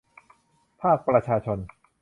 [0.81, 1.59] ภาคประชาชน